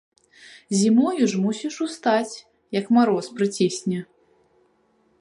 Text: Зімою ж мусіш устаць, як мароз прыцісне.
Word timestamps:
Зімою 0.79 1.27
ж 1.33 1.41
мусіш 1.43 1.77
устаць, 1.87 2.35
як 2.79 2.91
мароз 2.99 3.25
прыцісне. 3.41 3.99